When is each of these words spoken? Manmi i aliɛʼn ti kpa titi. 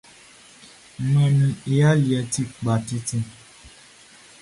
Manmi 1.11 1.47
i 1.73 1.75
aliɛʼn 1.89 2.27
ti 2.33 2.43
kpa 2.53 2.73
titi. 2.87 3.17